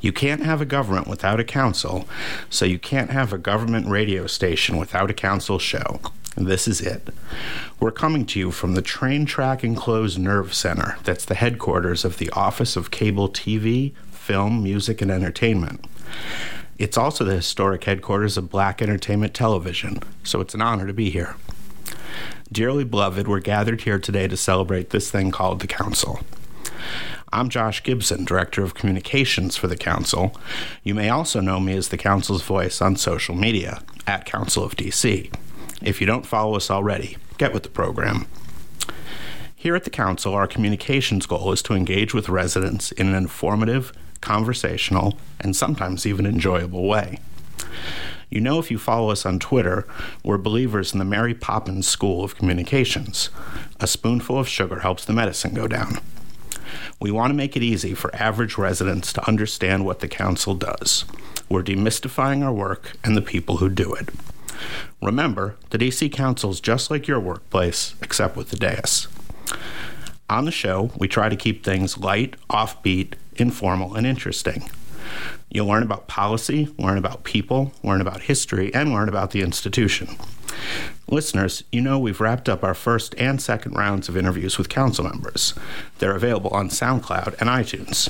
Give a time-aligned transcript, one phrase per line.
[0.00, 2.08] You can't have a government without a council,
[2.50, 6.00] so you can't have a government radio station without a council show.
[6.36, 7.08] This is it.
[7.78, 12.18] We're coming to you from the Train Track Enclosed Nerve Center, that's the headquarters of
[12.18, 15.84] the Office of Cable TV, Film, Music, and Entertainment.
[16.76, 21.08] It's also the historic headquarters of Black Entertainment Television, so it's an honor to be
[21.08, 21.36] here.
[22.50, 26.20] Dearly beloved, we're gathered here today to celebrate this thing called the Council.
[27.32, 30.36] I'm Josh Gibson, Director of Communications for the Council.
[30.82, 34.76] You may also know me as the Council's voice on social media, at Council of
[34.76, 35.32] DC.
[35.82, 38.26] If you don't follow us already, get with the program.
[39.54, 43.92] Here at the Council, our communications goal is to engage with residents in an informative,
[44.20, 47.18] conversational, and sometimes even enjoyable way.
[48.30, 49.86] You know, if you follow us on Twitter,
[50.22, 53.30] we're believers in the Mary Poppins School of Communications.
[53.80, 55.98] A spoonful of sugar helps the medicine go down.
[57.00, 61.04] We want to make it easy for average residents to understand what the Council does.
[61.48, 64.08] We're demystifying our work and the people who do it.
[65.02, 69.08] Remember, the DC Council is just like your workplace, except with the dais.
[70.30, 74.70] On the show, we try to keep things light, offbeat, informal, and interesting.
[75.50, 80.16] You'll learn about policy, learn about people, learn about history, and learn about the institution.
[81.06, 85.04] Listeners, you know we've wrapped up our first and second rounds of interviews with council
[85.04, 85.54] members.
[85.98, 88.08] They're available on SoundCloud and iTunes.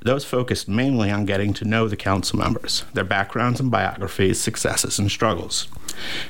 [0.00, 4.98] Those focused mainly on getting to know the council members, their backgrounds and biographies, successes
[4.98, 5.66] and struggles.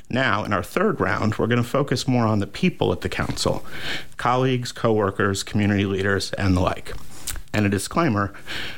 [0.09, 3.09] Now, in our third round, we're going to focus more on the people at the
[3.09, 3.65] council
[4.17, 6.95] colleagues, coworkers, community leaders, and the like.
[7.57, 8.35] And a disclaimer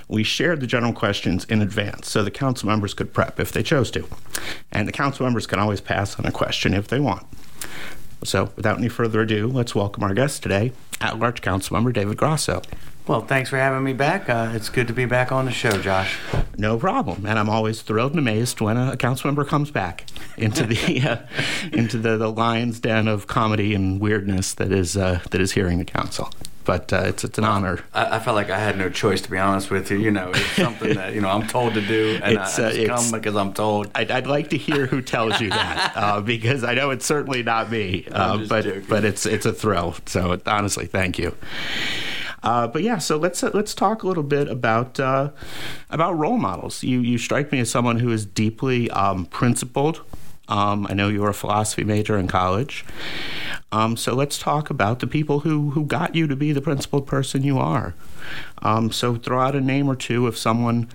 [0.06, 3.64] we shared the general questions in advance so the council members could prep if they
[3.64, 4.06] chose to.
[4.70, 7.26] And the council members can always pass on a question if they want.
[8.22, 12.18] So, without any further ado, let's welcome our guest today, at large council member David
[12.18, 12.62] Grosso.
[13.08, 14.30] Well, thanks for having me back.
[14.30, 16.16] Uh, it's good to be back on the show, Josh.
[16.56, 20.04] No problem, and I'm always thrilled and amazed when a council member comes back
[20.36, 21.16] into the uh,
[21.72, 25.78] into the, the lion's den of comedy and weirdness that is uh, that is hearing
[25.78, 26.30] the council
[26.68, 27.80] but uh, it's it's an honor.
[27.94, 29.96] I, I, felt like I had no choice, to be honest with you.
[29.96, 32.84] You know, it's something that you know I'm told to do, and it's, I, I
[32.84, 33.90] uh, come because I'm told.
[33.94, 37.42] I'd, I'd, like to hear who tells you that, uh, because I know it's certainly
[37.42, 38.06] not me.
[38.12, 38.84] Uh, but joking.
[38.86, 39.94] but it's it's a thrill.
[40.04, 41.34] So honestly, thank you.
[42.42, 45.30] Uh, but yeah, so let's uh, let's talk a little bit about uh,
[45.88, 46.82] about role models.
[46.82, 50.02] You you strike me as someone who is deeply um, principled.
[50.48, 52.84] Um, I know you were a philosophy major in college.
[53.70, 57.06] Um, so let's talk about the people who, who got you to be the principled
[57.06, 57.94] person you are.
[58.62, 60.88] Um, so throw out a name or two of someone,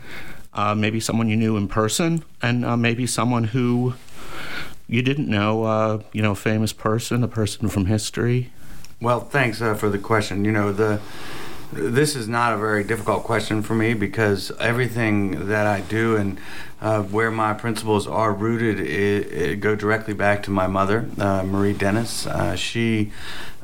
[0.53, 3.93] uh, maybe someone you knew in person, and uh, maybe someone who
[4.87, 8.51] you didn't know, uh, you know, a famous person, a person from history.
[8.99, 10.45] Well, thanks uh, for the question.
[10.45, 10.99] You know, the
[11.73, 16.39] this is not a very difficult question for me because everything that I do and
[16.81, 21.43] uh, where my principles are rooted it, it go directly back to my mother, uh,
[21.43, 22.27] Marie Dennis.
[22.27, 23.11] Uh, she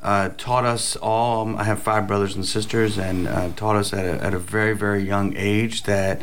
[0.01, 1.41] uh, taught us all.
[1.41, 4.39] Um, I have five brothers and sisters, and uh, taught us at a, at a
[4.39, 6.21] very, very young age that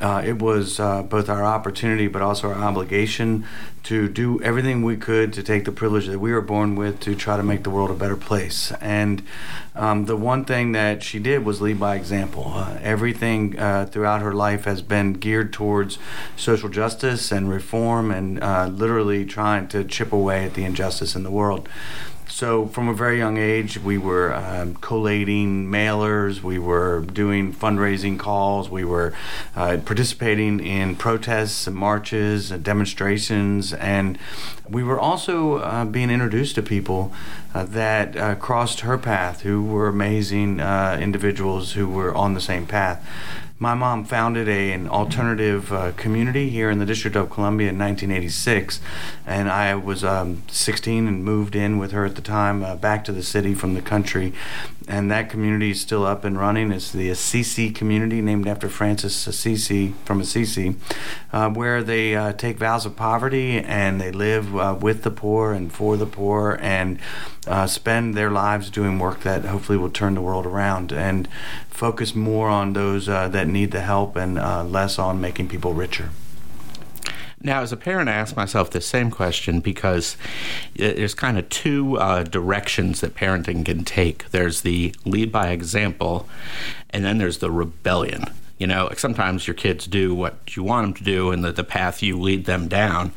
[0.00, 3.44] uh, it was uh, both our opportunity but also our obligation
[3.82, 7.14] to do everything we could to take the privilege that we were born with to
[7.14, 8.72] try to make the world a better place.
[8.80, 9.22] And
[9.74, 12.52] um, the one thing that she did was lead by example.
[12.54, 15.98] Uh, everything uh, throughout her life has been geared towards
[16.36, 18.38] social justice and reform and
[18.78, 21.68] literally trying to chip away at the injustice in the world.
[22.30, 28.18] So, from a very young age, we were um, collating mailers, we were doing fundraising
[28.18, 29.14] calls, we were
[29.56, 34.18] uh, participating in protests and marches and demonstrations, and
[34.68, 37.12] we were also uh, being introduced to people
[37.54, 42.40] uh, that uh, crossed her path who were amazing uh, individuals who were on the
[42.42, 43.04] same path.
[43.60, 47.78] My mom founded a, an alternative uh, community here in the District of Columbia in
[47.78, 48.80] 1986,
[49.26, 53.04] and I was um, 16 and moved in with her at the time uh, back
[53.06, 54.32] to the city from the country.
[54.86, 56.70] And that community is still up and running.
[56.70, 60.76] It's the Assisi community, named after Francis Assisi from Assisi,
[61.32, 65.52] uh, where they uh, take vows of poverty and they live uh, with the poor
[65.52, 66.98] and for the poor and
[67.48, 70.92] uh, spend their lives doing work that hopefully will turn the world around.
[70.92, 71.28] And
[71.68, 76.10] focus more on those uh, need the help and uh, less on making people richer.
[77.40, 80.16] Now, as a parent, I ask myself the same question because
[80.74, 84.28] there's kind of two uh, directions that parenting can take.
[84.30, 86.28] There's the lead by example,
[86.90, 88.24] and then there's the rebellion.
[88.58, 91.64] You know, sometimes your kids do what you want them to do and the, the
[91.64, 93.12] path you lead them down.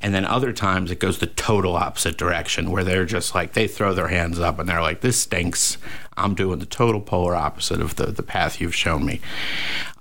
[0.00, 3.66] And then other times it goes the total opposite direction where they're just like, they
[3.66, 5.78] throw their hands up and they're like, this stinks.
[6.16, 9.20] I'm doing the total polar opposite of the, the path you've shown me.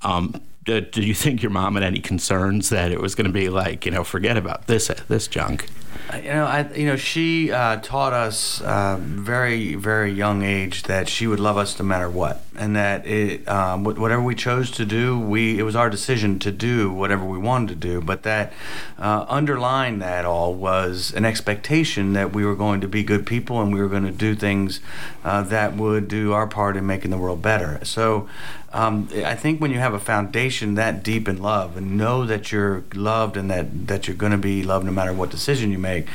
[0.03, 3.33] Um, did, did you think your mom had any concerns that it was going to
[3.33, 5.69] be like, you know, forget about this this junk?
[6.13, 11.09] You know, I you know she uh, taught us uh, very very young age that
[11.09, 14.85] she would love us no matter what, and that it um, whatever we chose to
[14.85, 17.99] do, we it was our decision to do whatever we wanted to do.
[17.99, 18.53] But that
[18.97, 23.61] uh, underlying that all was an expectation that we were going to be good people
[23.61, 24.79] and we were going to do things
[25.25, 27.83] uh, that would do our part in making the world better.
[27.83, 28.29] So
[28.73, 32.51] um, I think when you have a foundation that deep in love and know that
[32.51, 35.79] you're loved and that, that you're going to be loved no matter what decision you
[35.79, 36.09] make, like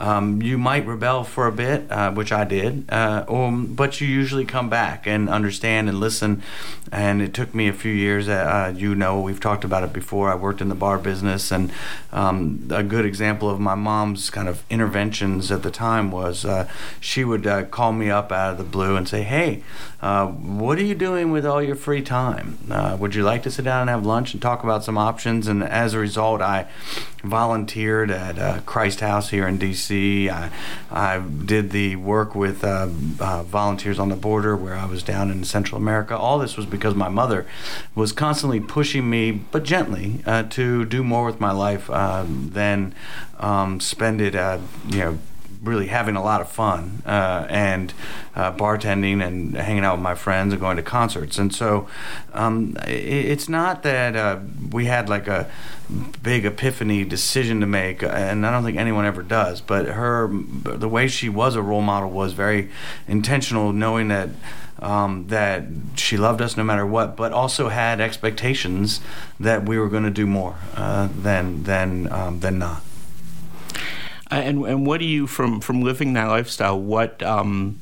[0.00, 4.06] um, you might rebel for a bit, uh, which I did, uh, or, but you
[4.06, 6.42] usually come back and understand and listen.
[6.90, 8.28] And it took me a few years.
[8.28, 10.30] Uh, you know, we've talked about it before.
[10.30, 11.70] I worked in the bar business, and
[12.12, 16.66] um, a good example of my mom's kind of interventions at the time was uh,
[16.98, 19.62] she would uh, call me up out of the blue and say, "Hey,
[20.00, 22.56] uh, what are you doing with all your free time?
[22.98, 25.62] would you like to sit down and have lunch and talk about some options?" And
[25.62, 26.68] as a result, I
[27.22, 29.87] volunteered at Christ House here in D.C.
[29.90, 30.50] I,
[30.90, 32.88] I did the work with uh,
[33.20, 36.16] uh, Volunteers on the Border where I was down in Central America.
[36.16, 37.46] All this was because my mother
[37.94, 42.94] was constantly pushing me, but gently, uh, to do more with my life um, than
[43.38, 44.58] um, spend it, uh,
[44.88, 45.18] you know,
[45.62, 47.92] really having a lot of fun uh, and
[48.34, 51.38] uh, bartending and hanging out with my friends and going to concerts.
[51.38, 51.88] And so
[52.32, 54.38] um, it, it's not that uh,
[54.70, 55.50] we had like a
[56.22, 59.60] big epiphany decision to make, and I don't think anyone ever does.
[59.60, 62.70] But her, the way she was a role model was very
[63.06, 64.30] intentional, knowing that.
[64.80, 65.64] Um, that
[65.96, 69.00] she loved us no matter what, but also had expectations
[69.40, 72.80] that we were going to do more uh, than than um, than not.
[74.30, 76.78] And and what do you from from living that lifestyle?
[76.78, 77.78] What um,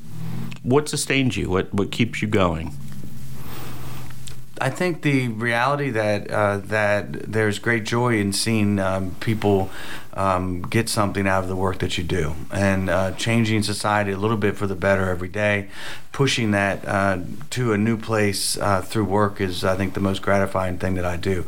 [0.63, 1.49] what sustains you?
[1.49, 2.73] What what keeps you going?
[4.59, 9.69] I think the reality that uh, that there's great joy in seeing um, people
[10.13, 14.17] um, get something out of the work that you do, and uh, changing society a
[14.17, 15.69] little bit for the better every day,
[16.11, 17.19] pushing that uh,
[17.51, 21.05] to a new place uh, through work is, I think, the most gratifying thing that
[21.05, 21.45] I do.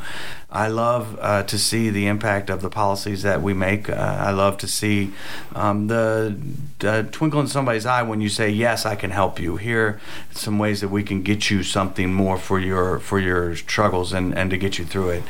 [0.52, 3.88] I love uh, to see the impact of the policies that we make.
[3.88, 5.14] Uh, I love to see
[5.54, 6.36] um, the,
[6.80, 10.02] the, twinkle in somebody's eye when you say, "Yes, I can help you." Here,
[10.32, 14.36] some ways that we can get you something more for your for your struggles and,
[14.36, 15.24] and to get you through it.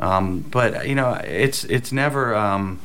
[0.00, 2.34] Um, but you know, it's it's never.
[2.34, 2.80] Um,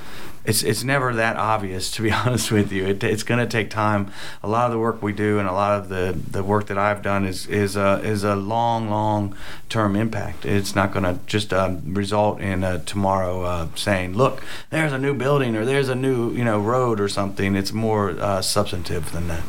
[0.45, 2.86] it's it's never that obvious to be honest with you.
[2.88, 4.12] It, it's going to take time.
[4.41, 6.77] A lot of the work we do and a lot of the, the work that
[6.77, 9.36] I've done is is a is a long long
[9.69, 10.45] term impact.
[10.45, 15.13] It's not going to just um, result in tomorrow uh, saying, "Look, there's a new
[15.13, 19.27] building or there's a new you know road or something." It's more uh, substantive than
[19.27, 19.44] that.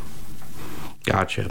[1.05, 1.51] Gotcha.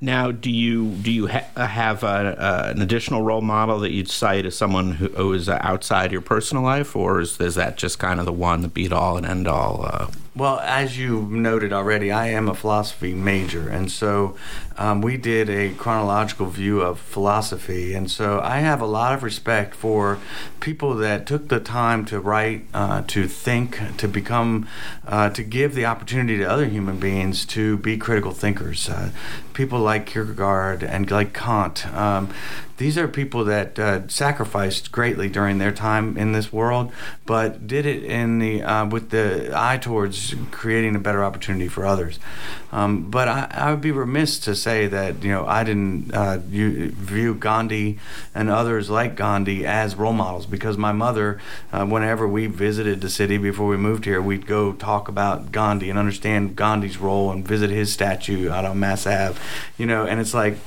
[0.00, 4.46] Now, do you do you ha- have a, an additional role model that you'd cite
[4.46, 8.20] as someone who, who is outside your personal life, or is, is that just kind
[8.20, 9.84] of the one, the beat all and end all?
[9.84, 10.06] Uh,
[10.36, 14.36] well, as you noted already, I am a philosophy major, and so
[14.78, 17.94] um, we did a chronological view of philosophy.
[17.94, 20.18] And so I have a lot of respect for
[20.60, 24.68] people that took the time to write, uh, to think, to become,
[25.06, 28.88] uh, to give the opportunity to other human beings to be critical thinkers.
[29.54, 31.86] People like Kierkegaard and like Kant.
[31.94, 32.28] Um,
[32.78, 36.92] these are people that uh, sacrificed greatly during their time in this world,
[37.26, 41.84] but did it in the uh, with the eye towards creating a better opportunity for
[41.84, 42.18] others.
[42.70, 46.38] Um, but I, I, would be remiss to say that you know I didn't uh,
[46.38, 47.98] view Gandhi
[48.34, 51.40] and others like Gandhi as role models because my mother,
[51.72, 55.90] uh, whenever we visited the city before we moved here, we'd go talk about Gandhi
[55.90, 59.38] and understand Gandhi's role and visit his statue out on Mass Ave,
[59.78, 60.58] you know, and it's like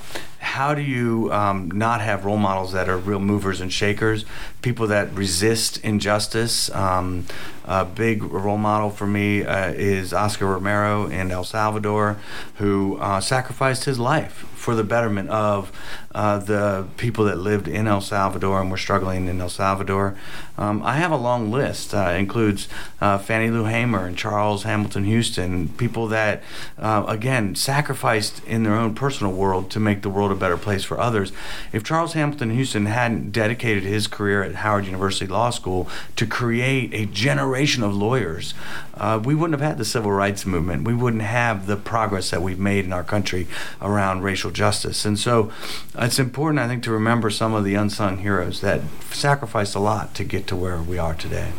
[0.41, 4.25] how do you um, not have role models that are real movers and shakers,
[4.63, 7.27] people that resist injustice, um,
[7.65, 12.17] A big role model for me uh, is Oscar Romero in El Salvador,
[12.55, 15.71] who uh, sacrificed his life for the betterment of
[16.13, 20.15] uh, the people that lived in El Salvador and were struggling in El Salvador.
[20.57, 21.93] Um, I have a long list.
[21.93, 22.67] Uh, includes
[22.99, 26.43] uh, Fannie Lou Hamer and Charles Hamilton Houston, people that,
[26.77, 30.83] uh, again, sacrificed in their own personal world to make the world a better place
[30.83, 31.31] for others.
[31.73, 36.93] If Charles Hamilton Houston hadn't dedicated his career at Howard University Law School to create
[36.93, 37.50] a generation
[37.83, 38.53] of lawyers,
[38.95, 40.83] uh, we wouldn't have had the civil rights movement.
[40.83, 43.47] We wouldn't have the progress that we've made in our country
[43.81, 45.05] around racial justice.
[45.05, 45.51] And so
[45.95, 48.81] it's important, I think, to remember some of the unsung heroes that
[49.11, 51.51] sacrificed a lot to get to where we are today.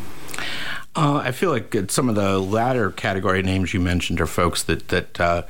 [0.94, 4.88] Uh, I feel like some of the latter category names you mentioned are folks that
[4.88, 5.42] that uh,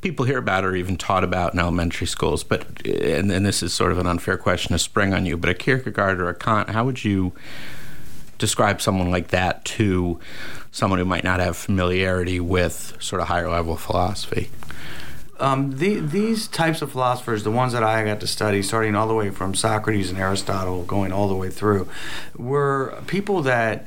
[0.00, 2.42] people hear about or even taught about in elementary schools.
[2.42, 5.36] But and, and, this is sort of an unfair question to spring on you.
[5.36, 7.32] But a Kierkegaard or a Kant, how would you
[8.40, 10.18] describe someone like that to
[10.72, 14.50] someone who might not have familiarity with sort of higher level philosophy?
[15.38, 19.08] Um, the, these types of philosophers, the ones that I got to study, starting all
[19.08, 21.88] the way from Socrates and Aristotle, going all the way through,
[22.36, 23.86] were people that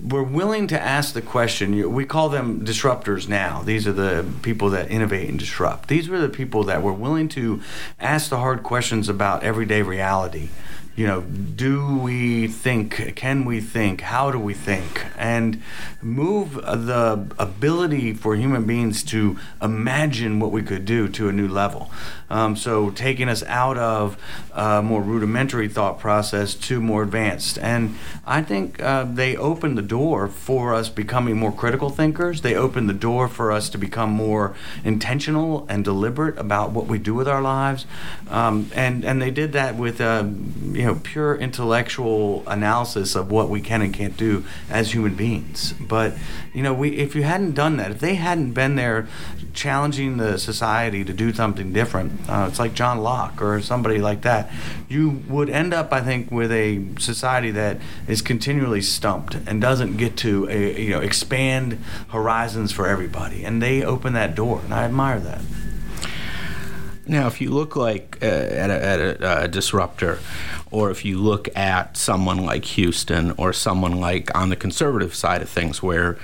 [0.00, 1.92] we're willing to ask the question.
[1.92, 3.62] We call them disruptors now.
[3.62, 5.88] These are the people that innovate and disrupt.
[5.88, 7.62] These were the people that were willing to
[7.98, 10.50] ask the hard questions about everyday reality
[10.96, 13.14] you know, do we think?
[13.16, 14.02] Can we think?
[14.02, 15.04] How do we think?
[15.18, 15.60] And
[16.00, 21.48] move the ability for human beings to imagine what we could do to a new
[21.48, 21.90] level.
[22.34, 24.16] Um, so taking us out of
[24.52, 27.60] a more rudimentary thought process to more advanced.
[27.60, 32.40] And I think uh, they opened the door for us becoming more critical thinkers.
[32.40, 36.98] They opened the door for us to become more intentional and deliberate about what we
[36.98, 37.86] do with our lives.
[38.28, 40.24] Um, and and they did that with uh,
[40.72, 45.72] you know pure intellectual analysis of what we can and can't do as human beings.
[45.74, 46.14] But
[46.52, 49.06] you know, we if you hadn't done that, if they hadn't been there
[49.54, 54.22] challenging the society to do something different, uh, it's like John Locke or somebody like
[54.22, 54.50] that,
[54.88, 59.96] you would end up, I think, with a society that is continually stumped and doesn't
[59.96, 63.44] get to a, you know expand horizons for everybody.
[63.44, 65.40] And they open that door, and I admire that.
[67.06, 70.20] Now, if you look like uh, at, a, at a, a, disruptor,
[70.70, 75.42] or if you look at someone like Houston, or someone like on the conservative side
[75.42, 76.16] of things, where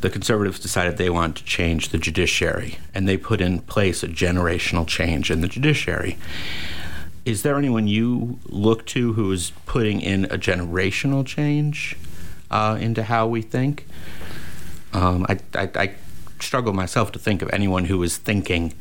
[0.00, 4.08] the conservatives decided they wanted to change the judiciary and they put in place a
[4.08, 6.16] generational change in the judiciary.
[7.24, 11.96] Is there anyone you look to who is putting in a generational change
[12.50, 13.86] uh, into how we think?
[14.92, 15.94] Um, I, I, I
[16.40, 18.74] struggle myself to think of anyone who is thinking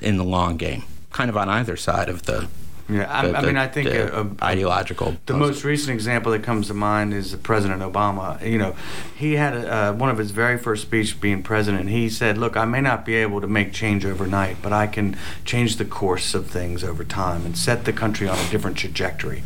[0.00, 2.48] in the long game, kind of on either side of the
[2.88, 5.16] yeah, I, the, I mean, I think a, a, ideological.
[5.26, 8.40] The most recent example that comes to mind is President Obama.
[8.48, 8.76] You know,
[9.16, 11.88] he had a, uh, one of his very first speech being president.
[11.88, 15.16] He said, "Look, I may not be able to make change overnight, but I can
[15.44, 19.42] change the course of things over time and set the country on a different trajectory."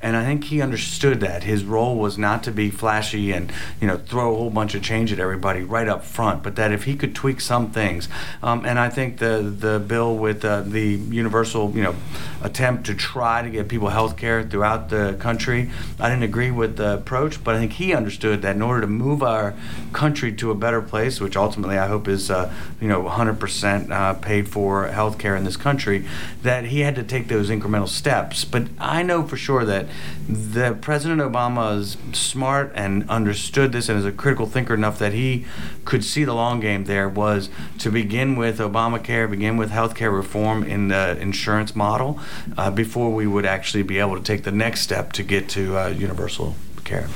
[0.00, 3.88] And I think he understood that his role was not to be flashy and you
[3.88, 6.84] know throw a whole bunch of change at everybody right up front, but that if
[6.84, 8.08] he could tweak some things,
[8.40, 11.96] um, and I think the the bill with uh, the universal you know
[12.40, 15.70] attempt to try to get people health care throughout the country.
[15.98, 18.86] I didn't agree with the approach, but I think he understood that in order to
[18.86, 19.54] move our
[19.92, 24.14] country to a better place, which ultimately I hope is, uh, you know, 100% uh,
[24.14, 26.06] paid for health care in this country,
[26.42, 28.44] that he had to take those incremental steps.
[28.44, 29.86] But I know for sure that
[30.28, 35.12] the President Obama is smart and understood this and is a critical thinker enough that
[35.12, 35.44] he
[35.84, 40.10] could see the long game there was to begin with Obamacare, begin with health care
[40.10, 42.18] reform in the insurance model.
[42.56, 45.76] Uh, before we would actually be able to take the next step to get to
[45.78, 46.54] uh, universal
[46.84, 47.08] care.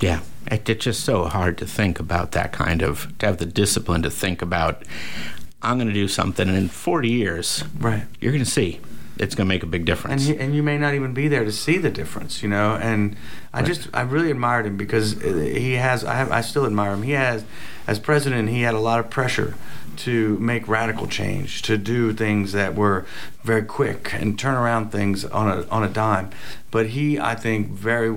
[0.00, 4.02] Yeah, it's just so hard to think about that kind of to have the discipline
[4.02, 4.82] to think about.
[5.62, 8.80] I'm going to do something, and in 40 years, right, you're going to see
[9.18, 10.26] it's going to make a big difference.
[10.26, 12.74] And, and you may not even be there to see the difference, you know.
[12.76, 13.16] And
[13.52, 13.66] I right.
[13.66, 17.02] just I really admired him because he has I have I still admire him.
[17.02, 17.44] He has
[17.86, 19.54] as president he had a lot of pressure
[19.96, 23.06] to make radical change, to do things that were
[23.42, 26.30] very quick and turn around things on a on a dime.
[26.70, 28.14] But he, I think, very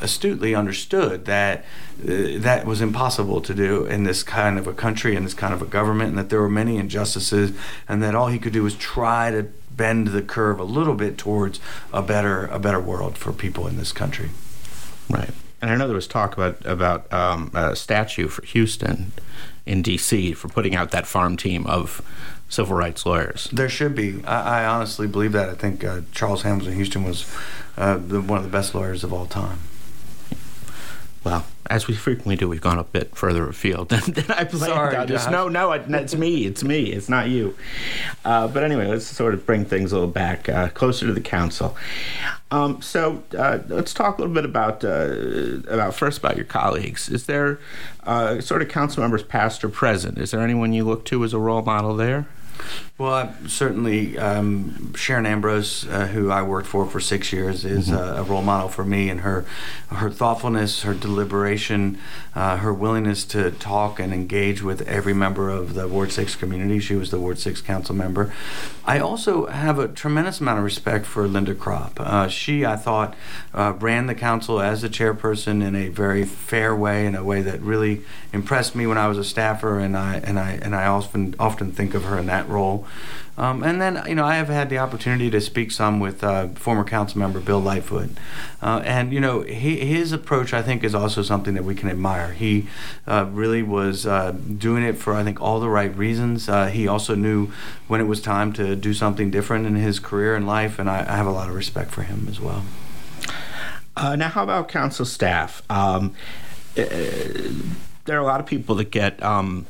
[0.00, 1.64] astutely understood that
[2.02, 5.52] uh, that was impossible to do in this kind of a country and this kind
[5.52, 7.52] of a government, and that there were many injustices,
[7.88, 11.16] and that all he could do was try to bend the curve a little bit
[11.18, 11.60] towards
[11.92, 14.30] a better a better world for people in this country.
[15.08, 15.30] Right.
[15.62, 19.12] And I know there was talk about about um, a statue for Houston
[19.66, 20.32] in D.C.
[20.32, 22.02] for putting out that farm team of
[22.48, 23.48] civil rights lawyers.
[23.52, 24.24] There should be.
[24.24, 25.48] I, I honestly believe that.
[25.48, 27.32] I think uh, Charles Hamilton Houston was
[27.76, 29.58] uh, the, one of the best lawyers of all time.
[31.22, 34.64] Well, as we frequently do, we've gone a bit further afield than, than I planned.
[34.64, 35.32] Sorry, on.
[35.32, 36.44] No, no, it, it's me.
[36.44, 36.92] It's me.
[36.92, 37.56] It's not you.
[38.24, 41.20] Uh, but anyway, let's sort of bring things a little back uh, closer to the
[41.20, 41.76] council.
[42.50, 47.08] Um, so uh, let's talk a little bit about uh, about first about your colleagues.
[47.08, 47.60] Is there
[48.02, 50.18] uh, sort of council members, past or present?
[50.18, 52.26] Is there anyone you look to as a role model there?
[52.98, 57.88] Well, I, certainly um, Sharon Ambrose, uh, who I worked for for six years, is
[57.88, 57.96] Mm-hmm.
[57.96, 59.44] a, a role model for me, and her
[59.88, 61.98] her thoughtfulness, her deliberation,
[62.34, 66.78] uh, her willingness to talk and engage with every member of the Ward Six community.
[66.78, 68.32] She was the Ward Six council member.
[68.84, 71.98] I also have a tremendous amount of respect for Linda Cropp.
[71.98, 73.14] Uh, she, I thought,
[73.54, 77.40] uh, ran the council as the chairperson in a very fair way, in a way
[77.42, 78.02] that really
[78.32, 81.72] impressed me when I was a staffer, and I and I and I often often
[81.72, 82.86] think of her in that role.
[83.38, 86.48] Um, and then, you know, I have had the opportunity to speak some with uh,
[86.48, 88.10] former council member Bill Lightfoot.
[88.60, 91.88] Uh, and, you know, he, his approach, I think, is also something that we can
[91.88, 92.32] admire.
[92.32, 92.66] He
[93.06, 96.50] uh, really was uh, doing it for, I think, all the right reasons.
[96.50, 97.50] Uh, he also knew
[97.88, 100.98] when it was time to do something different in his career and life, and I,
[100.98, 102.64] I have a lot of respect for him as well.
[103.96, 105.62] Uh, now, how about council staff?
[105.70, 106.14] Um,
[106.76, 106.84] uh,
[108.04, 109.66] there are a lot of people that get um,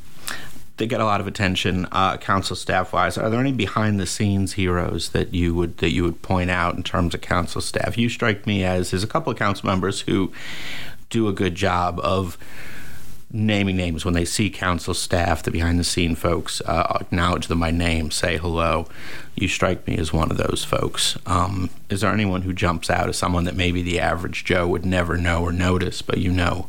[0.81, 3.19] they get a lot of attention, uh, council staff wise.
[3.19, 6.75] Are there any behind the scenes heroes that you would that you would point out
[6.75, 7.99] in terms of council staff?
[7.99, 10.33] You strike me as there's a couple of council members who
[11.11, 12.39] do a good job of
[13.31, 17.61] naming names when they see council staff, the behind the scene folks, uh, acknowledge them
[17.61, 18.89] by name, say hello.
[19.37, 21.19] You strike me as one of those folks.
[21.27, 24.87] Um, is there anyone who jumps out as someone that maybe the average Joe would
[24.87, 26.69] never know or notice, but you know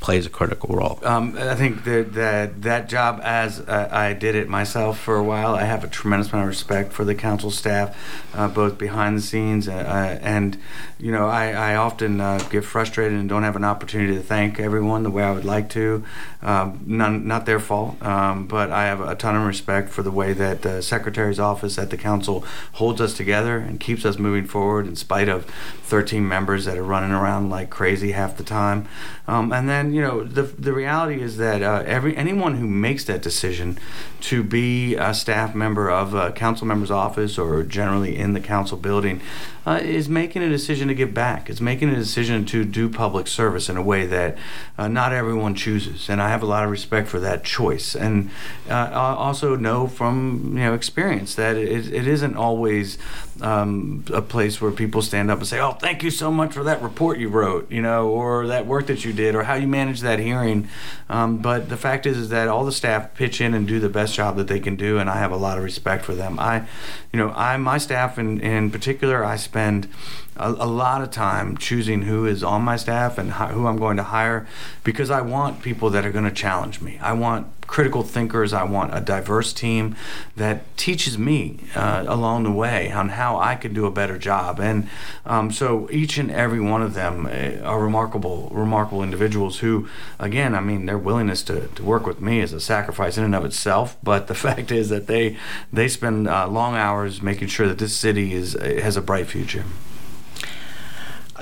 [0.00, 0.98] plays a critical role?
[1.02, 5.22] Um, I think that that that job, as uh, I did it myself for a
[5.22, 7.96] while, I have a tremendous amount of respect for the council staff,
[8.34, 10.58] uh, both behind the scenes uh, uh, and,
[10.98, 14.58] you know, I, I often uh, get frustrated and don't have an opportunity to thank
[14.58, 16.04] everyone the way I would like to.
[16.42, 20.10] Um, none, not their fault, um, but I have a ton of respect for the
[20.10, 24.46] way that the secretary's office at the council holds us together and keeps us moving
[24.46, 25.44] forward in spite of
[25.84, 28.88] 13 members that are running around like crazy half the time.
[29.26, 33.04] Um, and then you know the the reality is that uh, every anyone who makes
[33.04, 33.78] that decision
[34.20, 38.76] to be a staff member of a council member's office or generally in the council
[38.76, 39.20] building
[39.66, 41.50] uh, is making a decision to give back.
[41.50, 44.38] It's making a decision to do public service in a way that
[44.78, 47.94] uh, not everyone chooses, and I have a lot of respect for that choice.
[47.94, 48.30] And
[48.68, 52.98] uh, I also know from you know experience that it, it isn't always
[53.42, 56.64] um, a place where people stand up and say, "Oh, thank you so much for
[56.64, 59.66] that report you wrote," you know, or that work that you did, or how you
[59.66, 60.68] managed that hearing.
[61.08, 63.88] Um, but the fact is, is that all the staff pitch in and do the
[63.88, 66.38] best job that they can do, and I have a lot of respect for them.
[66.38, 66.66] I,
[67.12, 69.88] you know, I my staff in in particular, I spend
[70.36, 73.76] a, a lot of time choosing who is on my staff and hi, who I'm
[73.76, 74.46] going to hire
[74.84, 76.98] because I want people that are going to challenge me.
[77.00, 78.52] I want critical thinkers.
[78.52, 79.94] I want a diverse team
[80.34, 84.58] that teaches me uh, along the way on how I could do a better job.
[84.58, 84.88] And
[85.24, 90.56] um, so each and every one of them uh, are remarkable, remarkable individuals who, again,
[90.56, 93.44] I mean, their willingness to, to work with me is a sacrifice in and of
[93.44, 93.96] itself.
[94.10, 95.36] But the fact is that they
[95.72, 99.64] they spend uh, long hours making sure that this city is has a bright future.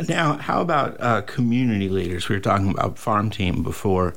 [0.06, 2.28] Now, how about uh, community leaders?
[2.28, 4.14] We were talking about farm team before.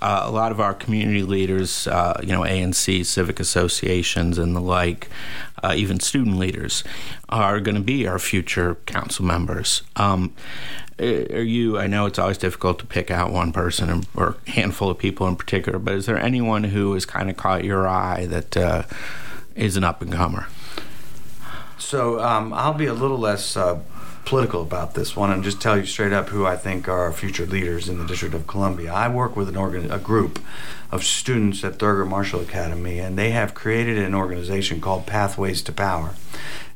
[0.00, 4.60] Uh, a lot of our community leaders, uh, you know, ANC, civic associations, and the
[4.60, 5.08] like,
[5.62, 6.84] uh, even student leaders,
[7.28, 9.82] are going to be our future council members.
[9.96, 10.34] Um,
[11.00, 11.78] are you?
[11.78, 15.26] I know it's always difficult to pick out one person or a handful of people
[15.28, 18.82] in particular, but is there anyone who has kind of caught your eye that uh,
[19.54, 20.48] is an up and comer?
[21.78, 23.80] So um, I'll be a little less uh,
[24.28, 27.46] political about this one and just tell you straight up who I think are future
[27.46, 28.92] leaders in the District of Columbia.
[28.92, 30.38] I work with an organ- a group
[30.90, 35.72] of students at Thurgood Marshall Academy, and they have created an organization called Pathways to
[35.72, 36.14] Power.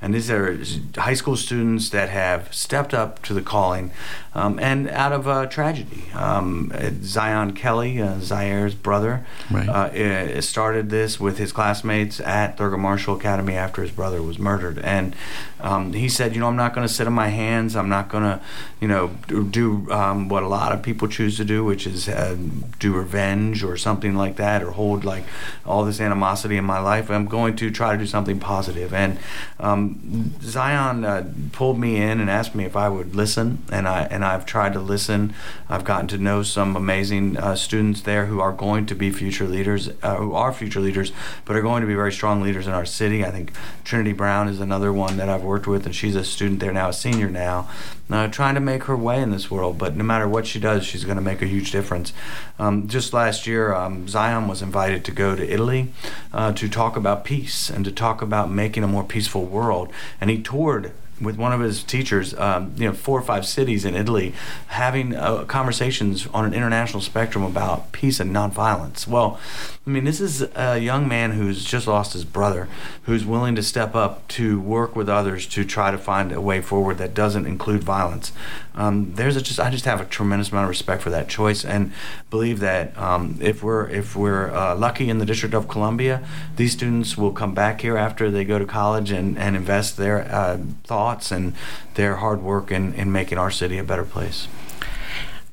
[0.02, 0.58] And these are
[0.96, 3.92] high school students that have stepped up to the calling
[4.34, 6.06] um, and out of uh, tragedy.
[6.12, 6.72] Um,
[7.04, 9.68] Zion Kelly, uh, Zaire's brother, Right.
[9.68, 14.80] uh, started this with his classmates at Thurgood Marshall Academy after his brother was murdered.
[14.80, 15.14] And
[15.60, 17.76] um, he said, you know, I'm not going to sit on my hands.
[17.76, 18.40] I'm not going to,
[18.80, 22.08] you know, do, do um, what a lot of people choose to do, which is
[22.08, 22.36] uh,
[22.80, 25.24] do revenge or something like that, or hold like
[25.64, 27.10] all this animosity in my life.
[27.10, 28.92] I'm going to try to do something positive.
[28.92, 29.18] And
[29.60, 34.02] um, Zion uh, pulled me in and asked me if I would listen, and I
[34.10, 35.34] and I've tried to listen.
[35.68, 39.46] I've gotten to know some amazing uh, students there who are going to be future
[39.46, 41.12] leaders, uh, who are future leaders,
[41.44, 43.24] but are going to be very strong leaders in our city.
[43.24, 43.52] I think
[43.84, 46.88] Trinity Brown is another one that I've worked with, and she's a student there now,
[46.88, 47.68] a senior now,
[48.10, 49.78] uh, trying to make her way in this world.
[49.78, 52.12] But no matter what she does, she's going to make a huge difference.
[52.58, 55.88] Um, just last year, um, Zion was invited to go to Italy
[56.32, 60.30] uh, to talk about peace and to talk about making a more peaceful world, and
[60.30, 63.94] he toured with one of his teachers, um, you know, four or five cities in
[63.94, 64.34] Italy,
[64.68, 69.06] having uh, conversations on an international spectrum about peace and nonviolence.
[69.06, 69.40] Well,
[69.86, 72.68] I mean, this is a young man who's just lost his brother,
[73.04, 76.60] who's willing to step up to work with others to try to find a way
[76.60, 78.32] forward that doesn't include violence.
[78.74, 81.92] Um, there's just I just have a tremendous amount of respect for that choice and
[82.30, 86.22] believe that um, if we're if we're uh, lucky in the District of Columbia,
[86.56, 90.22] these students will come back here after they go to college and, and invest their
[90.32, 91.54] uh, thoughts and
[91.94, 94.48] their hard work in, in making our city a better place.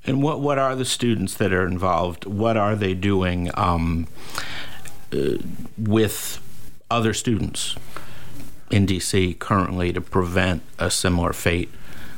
[0.05, 2.25] And what what are the students that are involved?
[2.25, 4.07] What are they doing um,
[5.11, 5.37] uh,
[5.77, 6.41] with
[6.89, 7.75] other students
[8.71, 11.69] in DC currently to prevent a similar fate?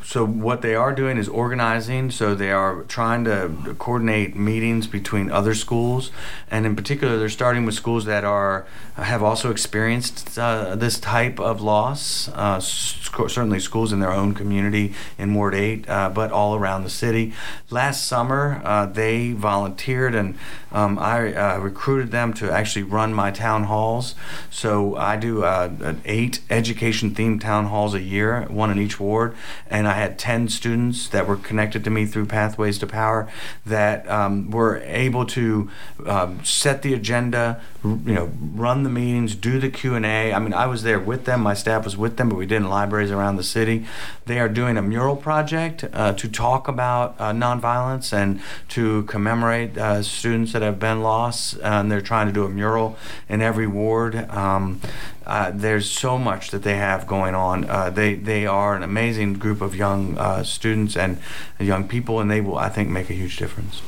[0.03, 2.11] So what they are doing is organizing.
[2.11, 6.11] So they are trying to coordinate meetings between other schools,
[6.49, 11.39] and in particular, they're starting with schools that are have also experienced uh, this type
[11.39, 12.27] of loss.
[12.29, 16.83] Uh, sc- certainly, schools in their own community in Ward Eight, uh, but all around
[16.83, 17.33] the city.
[17.69, 20.37] Last summer, uh, they volunteered, and
[20.71, 24.15] um, I uh, recruited them to actually run my town halls.
[24.49, 29.35] So I do uh, eight education themed town halls a year, one in each ward,
[29.69, 33.29] and I had 10 students that were connected to me through Pathways to Power
[33.65, 35.69] that um, were able to
[36.05, 40.33] um, set the agenda, you know, run the meetings, do the Q&A.
[40.33, 41.41] I mean, I was there with them.
[41.41, 43.85] My staff was with them, but we did in libraries around the city.
[44.25, 48.39] They are doing a mural project uh, to talk about uh, nonviolence and
[48.69, 51.57] to commemorate uh, students that have been lost.
[51.63, 54.29] and they're trying to do a mural in every ward.
[54.29, 54.79] Um,
[55.25, 57.69] uh, there's so much that they have going on.
[57.69, 61.19] Uh, they they are an amazing group of young uh, students and
[61.59, 63.81] young people, and they will, I think, make a huge difference.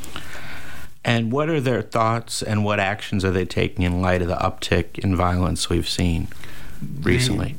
[1.04, 4.36] And what are their thoughts and what actions are they taking in light of the
[4.36, 6.28] uptick in violence we've seen
[7.02, 7.56] recently?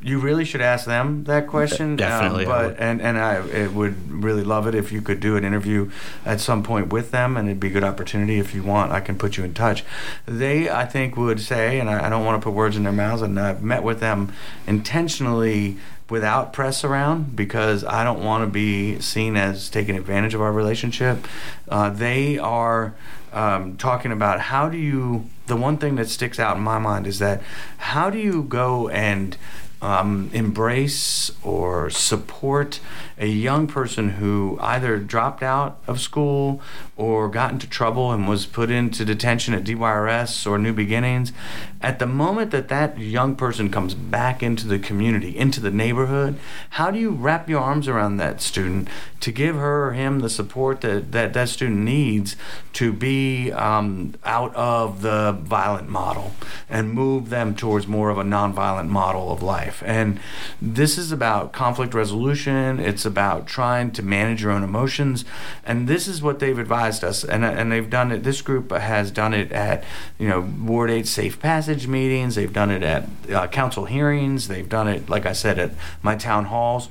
[0.00, 1.96] You really should ask them that question.
[1.96, 5.44] Definitely, um, but and and I would really love it if you could do an
[5.44, 5.90] interview
[6.24, 8.38] at some point with them, and it'd be a good opportunity.
[8.38, 9.84] If you want, I can put you in touch.
[10.26, 12.92] They, I think, would say, and I, I don't want to put words in their
[12.92, 14.32] mouths, and I've met with them
[14.68, 15.78] intentionally
[16.10, 20.52] without press around because I don't want to be seen as taking advantage of our
[20.52, 21.26] relationship.
[21.68, 22.94] Uh, they are
[23.32, 25.28] um, talking about how do you.
[25.46, 27.42] The one thing that sticks out in my mind is that
[27.76, 29.36] how do you go and
[29.82, 32.80] um, embrace or support
[33.18, 36.60] a young person who either dropped out of school
[36.96, 41.32] or got into trouble and was put into detention at DYRS or New Beginnings,
[41.80, 46.38] at the moment that that young person comes back into the community, into the neighborhood,
[46.70, 48.88] how do you wrap your arms around that student
[49.20, 52.36] to give her or him the support that that, that student needs
[52.72, 56.32] to be um, out of the violent model
[56.68, 59.82] and move them towards more of a nonviolent model of life?
[59.84, 60.18] And
[60.60, 62.80] this is about conflict resolution.
[62.80, 65.24] It's about trying to manage your own emotions.
[65.64, 67.24] And this is what they've advised us.
[67.24, 69.84] And, and they've done it, this group has done it at,
[70.18, 72.34] you know, Ward 8 Safe Passage meetings.
[72.34, 74.48] They've done it at uh, council hearings.
[74.48, 76.88] They've done it, like I said, at my town halls.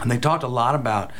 [0.00, 1.10] And they talked a lot about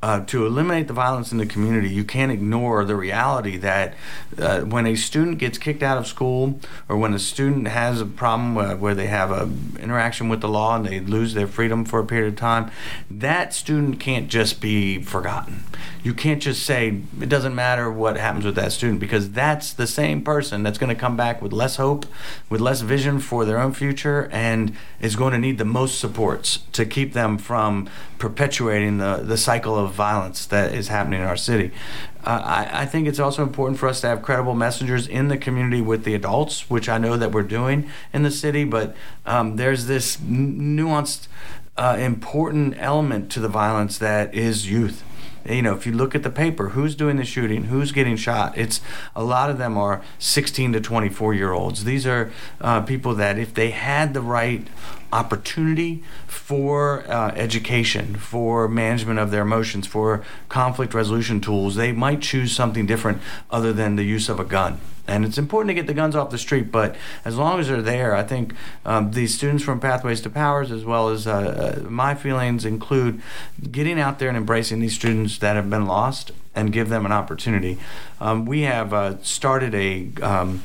[0.00, 3.94] uh, to eliminate the violence in the community, you can't ignore the reality that
[4.38, 8.06] uh, when a student gets kicked out of school or when a student has a
[8.06, 11.84] problem where, where they have an interaction with the law and they lose their freedom
[11.84, 12.70] for a period of time,
[13.10, 15.64] that student can't just be forgotten.
[16.08, 19.86] You can't just say it doesn't matter what happens with that student because that's the
[19.86, 22.06] same person that's going to come back with less hope,
[22.48, 26.60] with less vision for their own future, and is going to need the most supports
[26.72, 31.36] to keep them from perpetuating the, the cycle of violence that is happening in our
[31.36, 31.72] city.
[32.24, 35.36] Uh, I, I, think it's also important for us to have credible messengers in the
[35.36, 39.56] community with the adults, which I know that we're doing in the city, but um,
[39.56, 41.28] there's this n- nuanced,
[41.76, 45.04] uh, important element to the violence that is youth
[45.48, 48.56] you know, if you look at the paper, who's doing the shooting, who's getting shot,
[48.56, 48.80] it's
[49.16, 51.84] a lot of them are 16 to 24 year olds.
[51.84, 52.30] These are
[52.60, 54.66] uh, people that, if they had the right
[55.12, 62.20] opportunity for uh, education, for management of their emotions, for conflict resolution tools, they might
[62.20, 64.80] choose something different other than the use of a gun.
[65.08, 66.94] And it's important to get the guns off the street, but
[67.24, 70.84] as long as they're there, I think um, these students from Pathways to Powers, as
[70.84, 73.22] well as uh, uh, my feelings, include
[73.72, 77.12] getting out there and embracing these students that have been lost and give them an
[77.12, 77.78] opportunity.
[78.20, 80.62] Um, we have uh, started a um,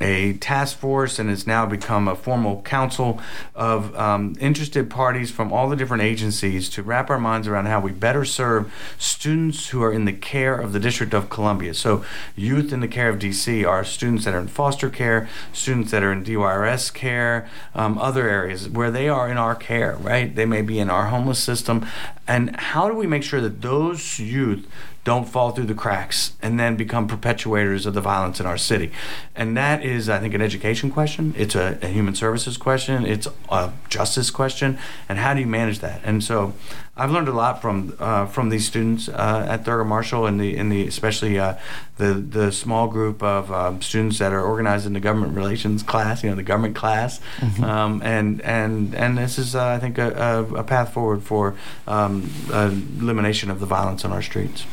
[0.00, 3.20] a task force and it's now become a formal council
[3.54, 7.80] of um, interested parties from all the different agencies to wrap our minds around how
[7.80, 11.74] we better serve students who are in the care of the District of Columbia.
[11.74, 12.04] So,
[12.34, 16.02] youth in the care of DC are students that are in foster care, students that
[16.02, 20.34] are in DYRS care, um, other areas where they are in our care, right?
[20.34, 21.86] They may be in our homeless system.
[22.26, 24.66] And how do we make sure that those youth
[25.04, 28.90] don't fall through the cracks and then become perpetuators of the violence in our city.
[29.36, 31.34] And that is, I think, an education question.
[31.36, 33.04] It's a, a human services question.
[33.04, 34.78] It's a justice question.
[35.08, 36.00] And how do you manage that?
[36.04, 36.54] And so
[36.96, 40.56] I've learned a lot from uh, from these students uh, at Thurgood Marshall and the
[40.56, 41.56] in the especially uh,
[41.96, 46.22] the the small group of um, students that are organized in the government relations class,
[46.22, 47.64] you know, the government class, mm-hmm.
[47.64, 51.56] um, and and and this is uh, I think a, a, a, path forward for
[51.88, 54.64] um, elimination of the violence on our streets.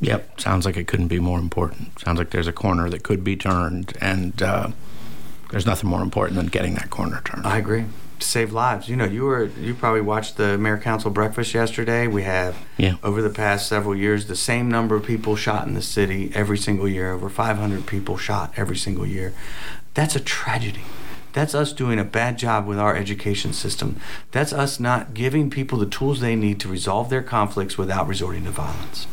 [0.00, 1.98] Yep, sounds like it couldn't be more important.
[2.00, 4.70] Sounds like there's a corner that could be turned, and uh,
[5.50, 7.46] there's nothing more important than getting that corner turned.
[7.46, 7.84] I agree.
[8.20, 8.88] To save lives.
[8.88, 12.06] You know, you were you probably watched the mayor council breakfast yesterday.
[12.06, 12.96] We have yeah.
[13.02, 16.58] over the past several years the same number of people shot in the city every
[16.58, 17.12] single year.
[17.12, 19.34] Over 500 people shot every single year.
[19.94, 20.84] That's a tragedy.
[21.32, 24.00] That's us doing a bad job with our education system.
[24.32, 28.44] That's us not giving people the tools they need to resolve their conflicts without resorting
[28.44, 29.06] to violence.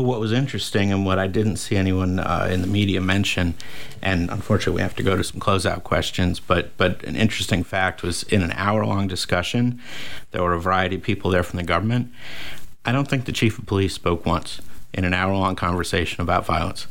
[0.00, 3.52] But what was interesting and what I didn't see anyone uh, in the media mention,
[4.00, 8.02] and unfortunately we have to go to some closeout questions, but but an interesting fact
[8.02, 9.78] was in an hour long discussion,
[10.30, 12.10] there were a variety of people there from the government.
[12.86, 14.62] I don't think the chief of police spoke once
[14.94, 16.86] in an hour long conversation about violence,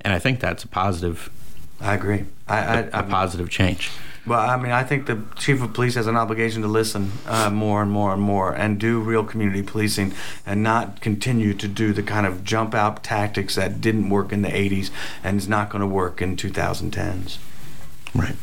[0.00, 1.30] and I think that's a positive.
[1.80, 2.24] I agree.
[2.48, 3.92] I, I, a, a positive change.
[4.26, 7.48] Well, I mean, I think the chief of police has an obligation to listen uh,
[7.48, 10.12] more and more and more and do real community policing
[10.44, 14.42] and not continue to do the kind of jump out tactics that didn't work in
[14.42, 14.90] the 80s
[15.24, 17.38] and is not going to work in 2010s.
[18.14, 18.36] Right.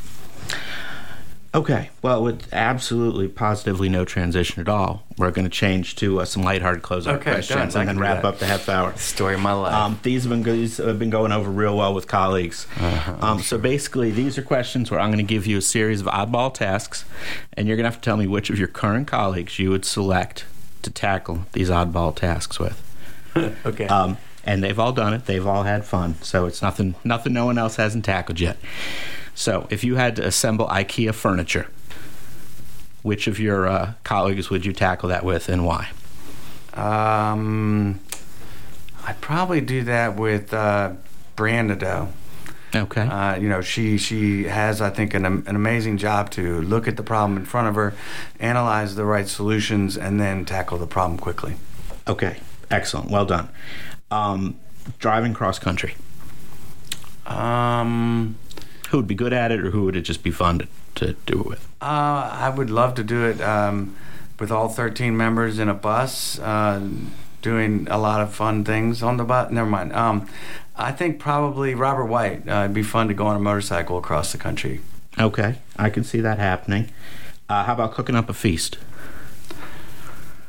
[1.58, 6.26] Okay, well, with absolutely positively no transition at all, we're going to change to uh,
[6.26, 8.96] some lighthearted closeout okay, questions and then wrap up the half hour.
[8.96, 9.74] Story of my life.
[9.74, 12.68] Um, these have been these have been going over real well with colleagues.
[12.80, 16.00] Uh-huh, um, so basically, these are questions where I'm going to give you a series
[16.00, 17.06] of oddball tasks,
[17.54, 19.84] and you're going to have to tell me which of your current colleagues you would
[19.84, 20.46] select
[20.84, 22.84] to tackle these oddball tasks with.
[23.66, 23.88] okay.
[23.88, 25.26] Um, and they've all done it.
[25.26, 26.22] They've all had fun.
[26.22, 28.58] So it's nothing nothing no one else hasn't tackled yet.
[29.38, 31.68] So, if you had to assemble IKEA furniture,
[33.04, 35.90] which of your uh, colleagues would you tackle that with, and why?
[36.74, 38.00] Um,
[39.06, 40.94] I'd probably do that with uh,
[41.36, 42.10] Brianne
[42.76, 43.02] Okay.
[43.02, 46.98] Uh, you know, she she has, I think, an, an amazing job to look at
[46.98, 47.94] the problem in front of her,
[48.40, 51.58] analyze the right solutions, and then tackle the problem quickly.
[52.08, 52.38] Okay,
[52.72, 53.12] excellent.
[53.12, 53.50] Well done.
[54.10, 54.60] Um,
[54.98, 55.94] driving cross country.
[57.28, 58.36] Um,
[58.90, 61.14] who would be good at it, or who would it just be fun to, to
[61.26, 61.68] do it with?
[61.82, 63.96] Uh, I would love to do it um,
[64.40, 66.82] with all 13 members in a bus, uh,
[67.42, 69.52] doing a lot of fun things on the bus.
[69.52, 69.94] Never mind.
[69.94, 70.28] Um,
[70.76, 72.48] I think probably Robert White.
[72.48, 74.82] Uh, it'd be fun to go on a motorcycle across the country.
[75.20, 76.92] Okay, I can see that happening.
[77.50, 78.78] Uh, how about cooking up a feast?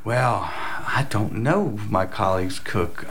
[0.05, 1.79] Well, I don't know.
[1.88, 3.11] My colleagues cook.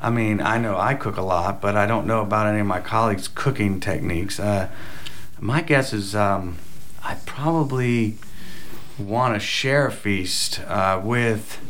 [0.00, 2.66] I mean, I know I cook a lot, but I don't know about any of
[2.66, 4.38] my colleagues' cooking techniques.
[4.38, 4.68] Uh,
[5.40, 6.58] my guess is um,
[7.02, 8.16] I probably
[8.98, 11.60] want to share a feast uh, with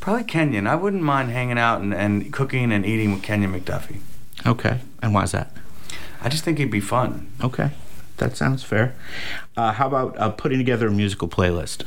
[0.00, 0.66] probably Kenyon.
[0.66, 4.00] I wouldn't mind hanging out and, and cooking and eating with Kenyon McDuffie.
[4.46, 4.80] Okay.
[5.02, 5.50] And why is that?
[6.20, 7.30] I just think it'd be fun.
[7.42, 7.70] Okay.
[8.18, 8.94] That sounds fair.
[9.56, 11.86] Uh, how about uh, putting together a musical playlist?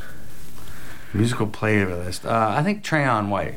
[1.14, 2.26] Musical playlist.
[2.26, 3.56] Uh, I think Trayon White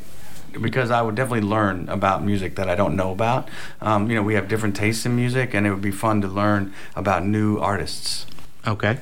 [0.61, 3.49] because I would definitely learn about music that I don't know about.
[3.81, 6.29] Um, you know, we have different tastes in music, and it would be fun to
[6.29, 8.27] learn about new artists.
[8.67, 8.99] Okay,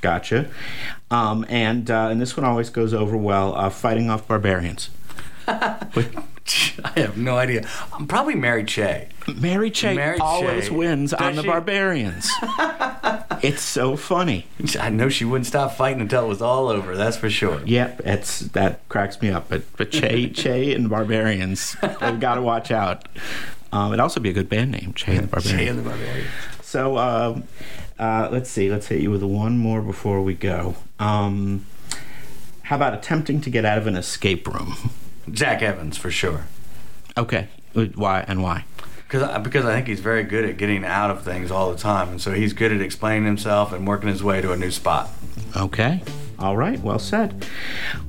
[0.00, 0.50] gotcha.
[1.10, 3.54] Um, and uh, and this one always goes over well.
[3.56, 4.90] Uh, fighting off barbarians.
[6.84, 7.68] I have no idea.
[7.92, 9.06] I'm probably Mary Cheh.
[9.36, 10.74] Mary Cheh Mary always che.
[10.74, 11.40] wins Does on she?
[11.40, 12.28] the barbarians.
[13.42, 14.46] it's so funny.
[14.80, 16.96] I know she wouldn't stop fighting until it was all over.
[16.96, 17.62] That's for sure.
[17.64, 19.48] Yep, it's that cracks me up.
[19.48, 23.06] But but Cheh Cheh and barbarians, they've got to watch out.
[23.72, 25.60] Um, it'd also be a good band name, Cheh and the Barbarians.
[25.64, 26.28] Cheh and the Barbarians.
[26.62, 27.44] So, um,
[27.98, 28.68] Uh, let's see.
[28.70, 30.74] Let's hit you with one more before we go.
[30.98, 31.64] Um,
[32.62, 34.74] how about attempting to get out of an escape room?
[35.30, 36.46] Jack Evans for sure.
[37.16, 37.48] Okay.
[37.74, 38.64] Why and why?
[39.08, 42.08] Because because I think he's very good at getting out of things all the time,
[42.08, 45.10] and so he's good at explaining himself and working his way to a new spot.
[45.56, 46.02] Okay.
[46.38, 47.46] All right, well said.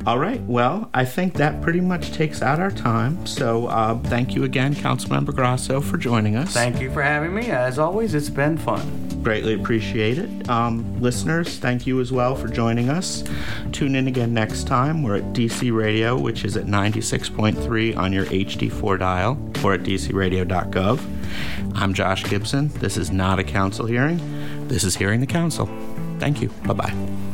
[0.08, 3.28] All right, well, I think that pretty much takes out our time.
[3.28, 6.52] So uh, thank you again, Councilmember Grosso, for joining us.
[6.52, 7.52] Thank you for having me.
[7.52, 9.03] As always, it's been fun.
[9.24, 10.50] Greatly appreciate it.
[10.50, 13.24] Um, listeners, thank you as well for joining us.
[13.72, 15.02] Tune in again next time.
[15.02, 21.00] We're at DC Radio, which is at 96.3 on your HD4 dial or at dcradio.gov.
[21.76, 22.68] I'm Josh Gibson.
[22.80, 24.20] This is not a council hearing.
[24.68, 25.68] This is Hearing the Council.
[26.20, 26.50] Thank you.
[26.66, 27.33] Bye bye.